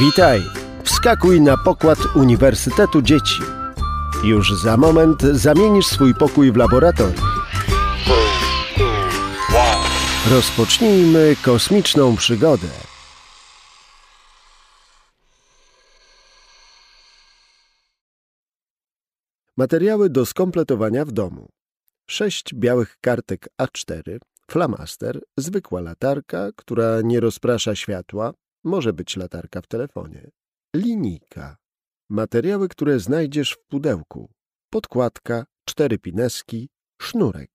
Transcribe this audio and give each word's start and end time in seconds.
Witaj! 0.00 0.42
Wskakuj 0.84 1.40
na 1.40 1.56
pokład 1.56 1.98
Uniwersytetu 2.14 3.02
Dzieci. 3.02 3.42
Już 4.24 4.54
za 4.62 4.76
moment 4.76 5.22
zamienisz 5.22 5.86
swój 5.86 6.14
pokój 6.14 6.52
w 6.52 6.56
laboratorium. 6.56 7.26
Rozpocznijmy 10.30 11.36
kosmiczną 11.44 12.16
przygodę. 12.16 12.68
Materiały 19.56 20.10
do 20.10 20.26
skompletowania 20.26 21.04
w 21.04 21.12
domu. 21.12 21.48
Sześć 22.06 22.54
białych 22.54 22.96
kartek 23.00 23.48
A4, 23.62 24.18
flamaster, 24.50 25.20
zwykła 25.36 25.80
latarka, 25.80 26.50
która 26.56 27.00
nie 27.04 27.20
rozprasza 27.20 27.74
światła, 27.74 28.32
może 28.64 28.92
być 28.92 29.16
latarka 29.16 29.60
w 29.60 29.66
telefonie, 29.66 30.30
linijka, 30.76 31.56
materiały, 32.10 32.68
które 32.68 33.00
znajdziesz 33.00 33.52
w 33.52 33.64
pudełku, 33.66 34.32
podkładka, 34.70 35.46
cztery 35.64 35.98
pineski, 35.98 36.68
sznurek. 37.02 37.50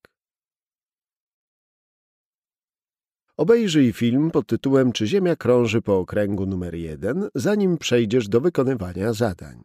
Obejrzyj 3.38 3.94
film 3.94 4.32
pod 4.32 4.48
tytułem 4.48 4.92
Czy 4.92 5.08
Ziemia 5.08 5.36
krąży 5.36 5.82
po 5.82 6.00
okręgu 6.00 6.46
numer 6.46 6.76
1, 6.76 7.30
zanim 7.36 7.78
przejdziesz 7.78 8.28
do 8.28 8.42
wykonywania 8.42 9.14
zadań. 9.14 9.62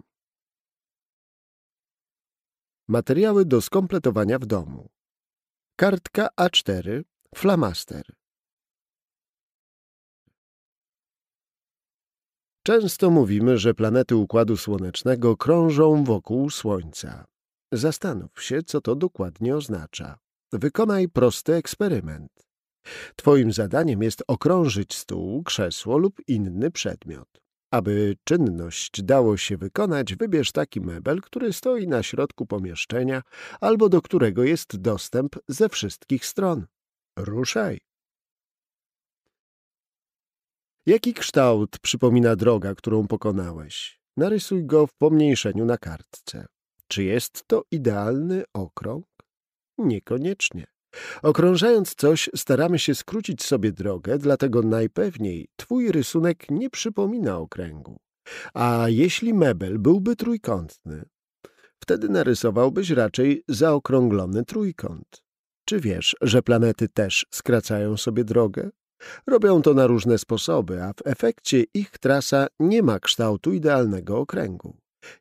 Materiały 2.88 3.45
do 3.45 3.61
skompletowania 3.61 4.38
w 4.38 4.47
domu. 4.47 4.88
Kartka 5.77 6.28
A4, 6.41 7.02
flamaster. 7.34 8.05
Często 12.66 13.10
mówimy, 13.10 13.59
że 13.59 13.74
planety 13.74 14.16
Układu 14.16 14.56
Słonecznego 14.56 15.36
krążą 15.36 16.05
wokół 16.05 16.50
Słońca. 16.50 17.25
Zastanów 17.72 18.42
się, 18.42 18.62
co 18.62 18.80
to 18.80 18.97
dokładnie 18.97 19.56
oznacza. 19.56 20.19
Wykonaj 20.52 21.08
prosty 21.08 21.55
eksperyment. 21.55 22.30
Twoim 23.16 23.52
zadaniem 23.52 24.02
jest 24.02 24.22
okrążyć 24.28 24.94
stół, 24.94 25.42
krzesło 25.42 25.98
lub 25.98 26.20
inny 26.28 26.70
przedmiot. 26.70 27.28
Aby 27.70 28.16
czynność 28.24 29.02
dało 29.02 29.36
się 29.36 29.56
wykonać, 29.56 30.14
wybierz 30.14 30.52
taki 30.52 30.80
mebel, 30.80 31.20
który 31.20 31.52
stoi 31.52 31.89
na 31.89 32.02
środku 32.02 32.46
pomieszczenia 32.46 33.22
albo 33.61 33.89
do 33.89 34.02
którego 34.02 34.44
jest 34.44 34.77
dostęp 34.77 35.36
ze 35.48 35.69
wszystkich 35.69 36.27
stron. 36.27 36.67
Ruszaj! 37.19 37.80
Jaki 40.86 41.14
kształt 41.14 41.78
przypomina 41.78 42.36
droga, 42.36 42.74
którą 42.74 43.06
pokonałeś? 43.06 44.00
Narysuj 44.16 44.64
go 44.64 44.86
w 44.86 44.94
pomniejszeniu 44.94 45.64
na 45.64 45.78
kartce. 45.78 46.46
Czy 46.88 47.04
jest 47.04 47.44
to 47.46 47.62
idealny 47.70 48.44
okrąg? 48.54 49.06
Niekoniecznie. 49.78 50.66
Okrążając 51.22 51.94
coś, 51.94 52.30
staramy 52.36 52.78
się 52.78 52.94
skrócić 52.94 53.42
sobie 53.42 53.72
drogę, 53.72 54.18
dlatego 54.18 54.62
najpewniej 54.62 55.48
twój 55.56 55.92
rysunek 55.92 56.50
nie 56.50 56.70
przypomina 56.70 57.38
okręgu. 57.38 58.00
A 58.55 58.84
jeśli 58.88 59.34
mebel 59.34 59.78
byłby 59.78 60.16
trójkątny, 60.16 61.05
wtedy 61.82 62.08
narysowałbyś 62.08 62.90
raczej 62.90 63.42
zaokrąglony 63.48 64.44
trójkąt. 64.44 65.24
Czy 65.64 65.80
wiesz, 65.80 66.16
że 66.20 66.42
planety 66.42 66.88
też 66.88 67.27
skracają 67.30 67.96
sobie 67.96 68.24
drogę? 68.24 68.70
Robią 69.27 69.62
to 69.62 69.75
na 69.75 69.87
różne 69.87 70.19
sposoby, 70.19 70.83
a 70.83 70.92
w 70.92 71.06
efekcie 71.06 71.64
ich 71.75 71.98
trasa 71.98 72.47
nie 72.61 72.83
ma 72.83 73.01
kształtu 73.01 73.53
idealnego 73.53 74.19
okręgu. 74.19 74.77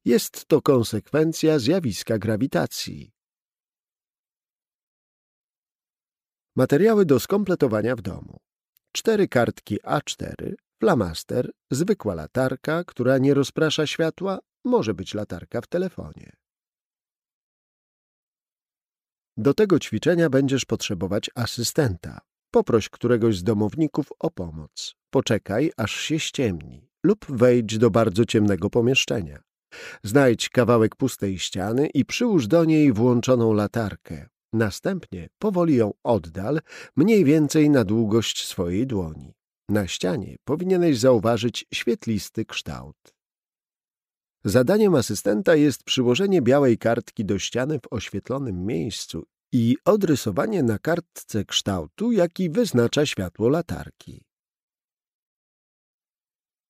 Jest 0.06 0.46
to 0.46 0.62
konsekwencja 0.62 1.60
zjawiska 1.60 2.18
grawitacji. 2.18 3.12
Materiały 6.56 7.06
do 7.06 7.20
skompletowania 7.20 7.96
w 7.96 8.02
domu. 8.02 8.40
Cztery 8.92 9.28
kartki 9.28 9.80
A4, 9.82 10.54
flamaster, 10.80 11.52
zwykła 11.72 12.16
latarka, 12.16 12.84
która 12.84 13.18
nie 13.18 13.34
rozprasza 13.34 13.88
światła, 13.88 14.40
może 14.66 14.94
być 14.94 15.14
latarka 15.14 15.62
w 15.62 15.68
telefonie. 15.68 16.32
Do 19.38 19.54
tego 19.54 19.80
ćwiczenia 19.80 20.30
będziesz 20.30 20.66
potrzebować 20.66 21.30
asystenta. 21.36 22.22
Poproś 22.54 22.90
któregoś 22.90 23.38
z 23.38 23.44
domowników 23.44 24.08
o 24.20 24.32
pomoc. 24.32 24.96
Poczekaj, 25.10 25.72
aż 25.78 25.96
się 25.96 26.20
ściemni 26.20 26.90
lub 27.04 27.26
wejdź 27.30 27.78
do 27.78 27.90
bardzo 27.90 28.26
ciemnego 28.26 28.70
pomieszczenia. 28.70 29.42
Znajdź 30.04 30.50
kawałek 30.50 30.96
pustej 30.96 31.40
ściany 31.40 31.88
i 31.88 32.06
przyłóż 32.06 32.48
do 32.48 32.66
niej 32.66 32.94
włączoną 32.94 33.54
latarkę. 33.54 34.30
Następnie 34.54 35.30
powoli 35.40 35.76
ją 35.76 35.92
oddal, 36.04 36.60
mniej 36.96 37.26
więcej 37.26 37.70
na 37.70 37.84
długość 37.84 38.48
swojej 38.48 38.88
dłoni. 38.88 39.34
Na 39.70 39.88
ścianie 39.88 40.36
powinieneś 40.44 41.00
zauważyć 41.00 41.66
świetlisty 41.74 42.46
kształt. 42.46 43.14
Zadaniem 44.44 44.96
asystenta 44.96 45.56
jest 45.56 45.84
przyłożenie 45.84 46.42
białej 46.42 46.78
kartki 46.78 47.26
do 47.26 47.40
ściany 47.40 47.80
w 47.80 47.94
oświetlonym 47.94 48.66
miejscu 48.66 49.24
i 49.54 49.78
odrysowanie 49.86 50.64
na 50.64 50.80
kartce 50.80 51.46
kształtu, 51.46 52.12
jaki 52.12 52.50
wyznacza 52.50 53.06
światło 53.06 53.50
latarki. 53.50 54.26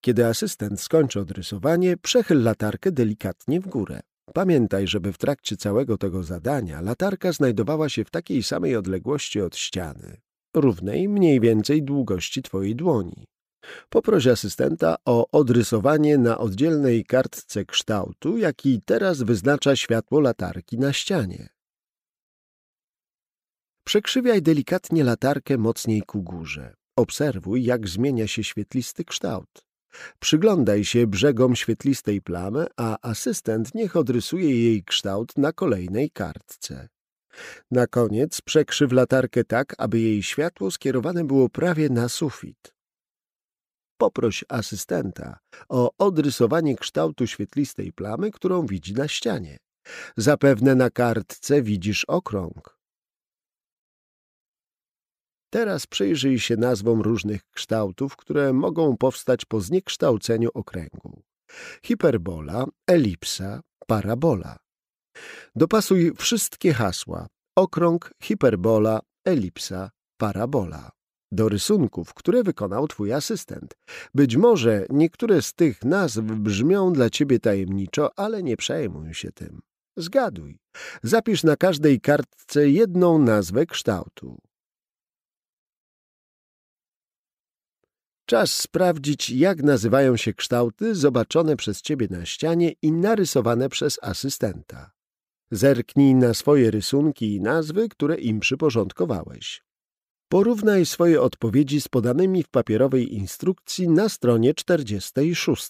Kiedy 0.01 0.25
asystent 0.25 0.81
skończy 0.81 1.19
odrysowanie, 1.19 1.97
przechyl 1.97 2.43
latarkę 2.43 2.91
delikatnie 2.91 3.61
w 3.61 3.67
górę. 3.67 3.99
Pamiętaj, 4.33 4.87
żeby 4.87 5.13
w 5.13 5.17
trakcie 5.17 5.57
całego 5.57 5.97
tego 5.97 6.23
zadania 6.23 6.81
latarka 6.81 7.31
znajdowała 7.31 7.89
się 7.89 8.05
w 8.05 8.09
takiej 8.09 8.43
samej 8.43 8.75
odległości 8.75 9.41
od 9.41 9.57
ściany, 9.57 10.21
równej 10.55 11.09
mniej 11.09 11.39
więcej 11.39 11.83
długości 11.83 12.41
Twojej 12.41 12.75
dłoni. 12.75 13.25
Poproś 13.89 14.27
asystenta 14.27 14.95
o 15.05 15.27
odrysowanie 15.31 16.17
na 16.17 16.37
oddzielnej 16.37 17.05
kartce 17.05 17.65
kształtu, 17.65 18.37
jaki 18.37 18.81
teraz 18.85 19.21
wyznacza 19.21 19.75
światło 19.75 20.19
latarki 20.19 20.77
na 20.77 20.93
ścianie. 20.93 21.49
Przekrzywiaj 23.83 24.41
delikatnie 24.41 25.03
latarkę 25.03 25.57
mocniej 25.57 26.01
ku 26.01 26.23
górze. 26.23 26.73
Obserwuj, 26.95 27.63
jak 27.63 27.87
zmienia 27.87 28.27
się 28.27 28.43
świetlisty 28.43 29.05
kształt. 29.05 29.65
Przyglądaj 30.19 30.85
się 30.85 31.07
brzegom 31.07 31.55
świetlistej 31.55 32.21
plamy, 32.21 32.65
a 32.77 32.97
asystent 33.01 33.75
niech 33.75 33.95
odrysuje 33.95 34.63
jej 34.63 34.83
kształt 34.83 35.37
na 35.37 35.53
kolejnej 35.53 36.11
kartce. 36.11 36.87
Na 37.71 37.87
koniec 37.87 38.41
przekrzyw 38.41 38.91
latarkę 38.91 39.43
tak, 39.43 39.75
aby 39.77 39.99
jej 39.99 40.23
światło 40.23 40.71
skierowane 40.71 41.23
było 41.23 41.49
prawie 41.49 41.89
na 41.89 42.09
sufit. 42.09 42.73
Poproś 43.97 44.45
asystenta 44.49 45.39
o 45.69 45.91
odrysowanie 45.97 46.75
kształtu 46.75 47.27
świetlistej 47.27 47.93
plamy, 47.93 48.31
którą 48.31 48.65
widzi 48.65 48.93
na 48.93 49.07
ścianie. 49.07 49.57
Zapewne 50.17 50.75
na 50.75 50.89
kartce 50.89 51.61
widzisz 51.61 52.05
okrąg. 52.05 52.72
Teraz 55.53 55.87
przyjrzyj 55.87 56.39
się 56.39 56.57
nazwom 56.57 57.01
różnych 57.01 57.41
kształtów, 57.51 58.15
które 58.15 58.53
mogą 58.53 58.97
powstać 58.97 59.45
po 59.45 59.61
zniekształceniu 59.61 60.49
okręgu. 60.53 61.21
Hiperbola, 61.83 62.65
elipsa, 62.87 63.61
parabola. 63.87 64.57
Dopasuj 65.55 66.11
wszystkie 66.17 66.73
hasła. 66.73 67.27
Okrąg, 67.55 68.11
hiperbola, 68.23 68.99
elipsa, 69.25 69.91
parabola. 70.17 70.91
Do 71.31 71.49
rysunków, 71.49 72.13
które 72.13 72.43
wykonał 72.43 72.87
twój 72.87 73.13
asystent. 73.13 73.73
Być 74.13 74.37
może 74.37 74.85
niektóre 74.89 75.41
z 75.41 75.53
tych 75.53 75.85
nazw 75.85 76.21
brzmią 76.21 76.93
dla 76.93 77.09
ciebie 77.09 77.39
tajemniczo, 77.39 78.19
ale 78.19 78.43
nie 78.43 78.57
przejmuj 78.57 79.13
się 79.13 79.31
tym. 79.31 79.61
Zgaduj. 79.97 80.59
Zapisz 81.03 81.43
na 81.43 81.55
każdej 81.57 82.01
kartce 82.01 82.69
jedną 82.69 83.19
nazwę 83.19 83.65
kształtu. 83.65 84.37
Czas 88.25 88.55
sprawdzić, 88.55 89.29
jak 89.29 89.63
nazywają 89.63 90.17
się 90.17 90.33
kształty 90.33 90.95
zobaczone 90.95 91.55
przez 91.55 91.81
ciebie 91.81 92.07
na 92.09 92.25
ścianie 92.25 92.71
i 92.81 92.91
narysowane 92.91 93.69
przez 93.69 93.99
asystenta. 94.01 94.91
Zerknij 95.51 96.15
na 96.15 96.33
swoje 96.33 96.71
rysunki 96.71 97.35
i 97.35 97.41
nazwy, 97.41 97.89
które 97.89 98.15
im 98.15 98.39
przyporządkowałeś. 98.39 99.63
Porównaj 100.29 100.85
swoje 100.85 101.21
odpowiedzi 101.21 101.81
z 101.81 101.87
podanymi 101.87 102.43
w 102.43 102.49
papierowej 102.49 103.13
instrukcji 103.13 103.89
na 103.89 104.09
stronie 104.09 104.53
46. 104.53 105.69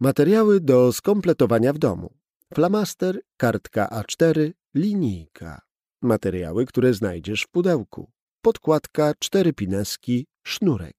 Materiały 0.00 0.60
do 0.60 0.92
skompletowania 0.92 1.72
w 1.72 1.78
domu. 1.78 2.14
Flamaster, 2.54 3.20
kartka 3.36 3.88
A4, 3.92 4.52
linijka. 4.74 5.60
Materiały, 6.02 6.66
które 6.66 6.94
znajdziesz 6.94 7.42
w 7.42 7.48
pudełku 7.48 8.12
podkładka, 8.42 9.12
cztery 9.18 9.52
pineski, 9.52 10.26
sznurek. 10.46 10.96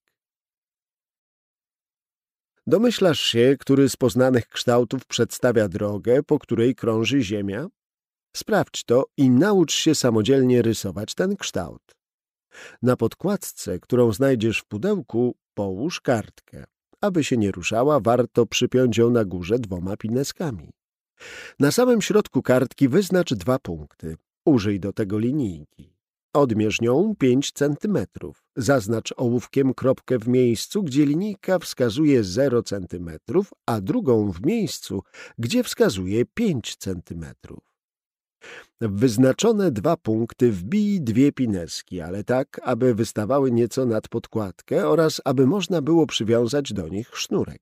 Domyślasz 2.67 3.19
się, 3.19 3.55
który 3.59 3.89
z 3.89 3.95
poznanych 3.95 4.47
kształtów 4.47 5.05
przedstawia 5.05 5.69
drogę, 5.69 6.23
po 6.23 6.39
której 6.39 6.75
krąży 6.75 7.21
Ziemia? 7.21 7.67
Sprawdź 8.35 8.83
to 8.83 9.05
i 9.17 9.29
naucz 9.29 9.73
się 9.73 9.95
samodzielnie 9.95 10.61
rysować 10.61 11.15
ten 11.15 11.35
kształt. 11.35 11.81
Na 12.81 12.95
podkładce, 12.95 13.79
którą 13.79 14.13
znajdziesz 14.13 14.59
w 14.59 14.65
pudełku, 14.65 15.35
połóż 15.53 16.01
kartkę. 16.01 16.63
Aby 17.01 17.23
się 17.23 17.37
nie 17.37 17.51
ruszała, 17.51 17.99
warto 17.99 18.45
przypiąć 18.45 18.97
ją 18.97 19.09
na 19.09 19.25
górze 19.25 19.59
dwoma 19.59 19.97
pineskami. 19.97 20.69
Na 21.59 21.71
samym 21.71 22.01
środku 22.01 22.41
kartki 22.41 22.89
wyznacz 22.89 23.33
dwa 23.33 23.59
punkty. 23.59 24.17
Użyj 24.45 24.79
do 24.79 24.93
tego 24.93 25.19
linijki. 25.19 25.92
Odmierz 26.33 26.81
nią 26.81 27.15
5 27.19 27.51
centymetrów. 27.51 28.43
Zaznacz 28.55 29.13
ołówkiem 29.17 29.73
kropkę 29.73 30.19
w 30.19 30.27
miejscu, 30.27 30.83
gdzie 30.83 31.05
linijka 31.05 31.59
wskazuje 31.59 32.23
0 32.23 32.63
centymetrów, 32.63 33.53
a 33.65 33.81
drugą 33.81 34.31
w 34.31 34.45
miejscu, 34.45 35.03
gdzie 35.37 35.63
wskazuje 35.63 36.25
5 36.25 36.75
centymetrów. 36.75 37.73
W 38.81 38.99
wyznaczone 38.99 39.71
dwa 39.71 39.97
punkty 39.97 40.51
wbij 40.51 41.01
dwie 41.01 41.31
pineski, 41.31 42.01
ale 42.01 42.23
tak, 42.23 42.61
aby 42.63 42.95
wystawały 42.95 43.51
nieco 43.51 43.85
nad 43.85 44.07
podkładkę 44.07 44.87
oraz 44.87 45.21
aby 45.25 45.47
można 45.47 45.81
było 45.81 46.07
przywiązać 46.07 46.73
do 46.73 46.87
nich 46.87 47.17
sznurek. 47.17 47.61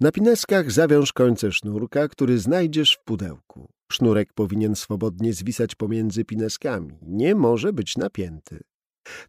Na 0.00 0.12
pineskach 0.12 0.72
zawiąż 0.72 1.12
końce 1.12 1.52
sznurka, 1.52 2.08
który 2.08 2.38
znajdziesz 2.38 2.94
w 2.94 3.04
pudełku. 3.04 3.73
Sznurek 3.92 4.32
powinien 4.32 4.74
swobodnie 4.76 5.32
zwisać 5.32 5.74
pomiędzy 5.74 6.24
pineskami, 6.24 6.98
nie 7.02 7.34
może 7.34 7.72
być 7.72 7.96
napięty. 7.96 8.60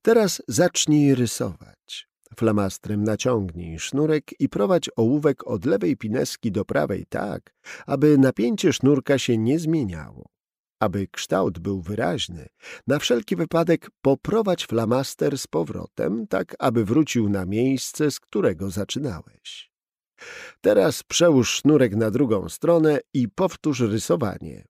Teraz 0.02 0.42
zacznij 0.48 1.16
rysować. 1.16 2.08
Flamastrem 2.38 3.04
naciągnij 3.04 3.80
sznurek 3.80 4.32
i 4.40 4.50
prowadź 4.50 4.90
ołówek 4.96 5.48
od 5.48 5.66
lewej 5.66 5.98
pineski 5.98 6.52
do 6.52 6.66
prawej 6.66 7.06
tak, 7.10 7.54
aby 7.86 8.18
napięcie 8.18 8.74
sznurka 8.74 9.18
się 9.18 9.38
nie 9.38 9.60
zmieniało. 9.60 10.30
Aby 10.80 11.08
kształt 11.08 11.60
był 11.60 11.82
wyraźny, 11.82 12.48
na 12.88 13.00
wszelki 13.00 13.36
wypadek 13.36 13.90
poprowadź 14.02 14.66
flamaster 14.66 15.38
z 15.38 15.48
powrotem, 15.48 16.28
tak 16.28 16.56
aby 16.60 16.86
wrócił 16.86 17.30
na 17.30 17.46
miejsce, 17.46 18.12
z 18.12 18.20
którego 18.20 18.70
zaczynałeś. 18.70 19.75
Teraz 20.62 21.04
przełóż 21.04 21.56
sznurek 21.56 21.96
na 21.96 22.12
drugą 22.12 22.50
stronę 22.50 23.00
i 23.14 23.30
powtórz 23.30 23.80
rysowanie. 23.80 24.66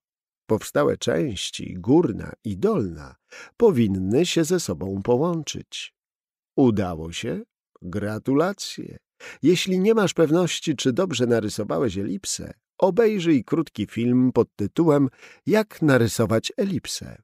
Powstałe 0.45 0.97
części, 0.97 1.73
górna 1.79 2.33
i 2.43 2.57
dolna, 2.57 3.15
powinny 3.57 4.25
się 4.25 4.43
ze 4.43 4.59
sobą 4.59 5.01
połączyć. 5.03 5.95
Udało 6.55 7.11
się? 7.11 7.43
Gratulacje! 7.81 8.97
Jeśli 9.41 9.79
nie 9.79 9.93
masz 9.93 10.13
pewności, 10.13 10.75
czy 10.75 10.93
dobrze 10.93 11.25
narysowałeś 11.25 11.97
elipsę, 11.97 12.53
obejrzyj 12.77 13.43
krótki 13.43 13.85
film 13.85 14.31
pod 14.31 14.55
tytułem 14.55 15.09
Jak 15.45 15.81
narysować 15.81 16.53
elipsę. 16.57 17.21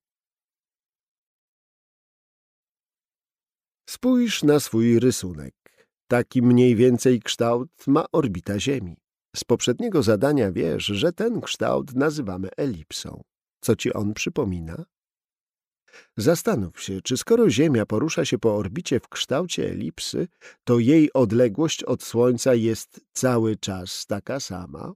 Spójrz 3.89 4.43
na 4.43 4.59
swój 4.59 4.99
rysunek. 4.99 5.60
Taki 6.11 6.41
mniej 6.41 6.75
więcej 6.75 7.19
kształt 7.19 7.69
ma 7.87 8.05
orbita 8.11 8.59
Ziemi. 8.59 8.97
Z 9.35 9.43
poprzedniego 9.43 10.03
zadania 10.03 10.51
wiesz, 10.51 10.85
że 10.85 11.13
ten 11.13 11.41
kształt 11.41 11.95
nazywamy 11.95 12.49
elipsą. 12.57 13.23
Co 13.61 13.75
ci 13.75 13.93
on 13.93 14.13
przypomina? 14.13 14.85
Zastanów 16.17 16.83
się, 16.83 17.01
czy 17.01 17.17
skoro 17.17 17.49
Ziemia 17.49 17.85
porusza 17.85 18.25
się 18.25 18.37
po 18.37 18.55
orbicie 18.55 18.99
w 18.99 19.07
kształcie 19.07 19.69
elipsy, 19.69 20.27
to 20.63 20.79
jej 20.79 21.13
odległość 21.13 21.83
od 21.83 22.03
Słońca 22.03 22.53
jest 22.53 23.01
cały 23.13 23.55
czas 23.55 24.05
taka 24.05 24.39
sama? 24.39 24.93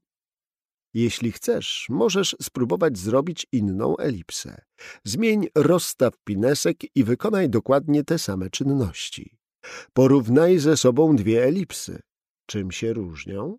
Jeśli 0.93 1.31
chcesz, 1.31 1.87
możesz 1.89 2.35
spróbować 2.41 2.97
zrobić 2.97 3.47
inną 3.51 3.97
elipsę. 3.97 4.61
Zmień 5.03 5.47
rozstaw 5.55 6.13
pinesek 6.23 6.77
i 6.95 7.03
wykonaj 7.03 7.49
dokładnie 7.49 8.03
te 8.03 8.19
same 8.19 8.49
czynności. 8.49 9.44
Porównaj 9.93 10.59
ze 10.59 10.77
sobą 10.77 11.15
dwie 11.15 11.43
elipsy. 11.43 11.99
Czym 12.45 12.71
się 12.71 12.93
różnią? 12.93 13.57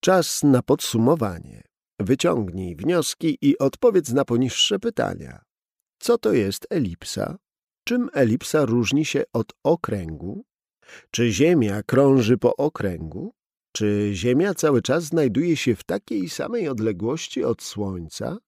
Czas 0.00 0.42
na 0.42 0.62
podsumowanie. 0.62 1.62
Wyciągnij 2.00 2.76
wnioski 2.76 3.38
i 3.42 3.58
odpowiedz 3.58 4.12
na 4.12 4.24
poniższe 4.24 4.78
pytania. 4.78 5.42
Co 5.98 6.18
to 6.18 6.32
jest 6.32 6.66
elipsa? 6.70 7.36
Czym 7.84 8.10
elipsa 8.12 8.64
różni 8.64 9.04
się 9.04 9.24
od 9.32 9.52
okręgu? 9.64 10.44
Czy 11.10 11.30
Ziemia 11.30 11.82
krąży 11.82 12.38
po 12.38 12.56
okręgu? 12.56 13.34
Czy 13.72 14.10
Ziemia 14.12 14.54
cały 14.54 14.82
czas 14.82 15.04
znajduje 15.04 15.56
się 15.56 15.76
w 15.76 15.84
takiej 15.84 16.28
samej 16.28 16.68
odległości 16.68 17.44
od 17.44 17.62
Słońca? 17.62 18.38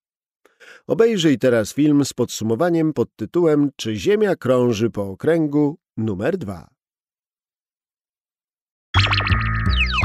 Obejrzyj 0.86 1.38
teraz 1.38 1.74
film 1.74 2.04
z 2.04 2.12
podsumowaniem 2.12 2.92
pod 2.92 3.16
tytułem 3.16 3.70
Czy 3.76 3.96
Ziemia 3.96 4.36
krąży 4.36 4.90
po 4.90 5.02
okręgu 5.02 5.78
numer 5.96 6.38
2. 6.38 6.68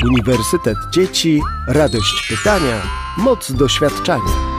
Uniwersytet 0.04 0.78
Dzieci, 0.94 1.42
radość 1.68 2.28
pytania, 2.30 2.82
moc 3.18 3.52
doświadczania. 3.52 4.53